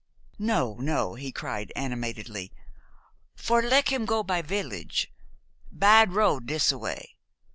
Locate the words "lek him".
3.61-4.05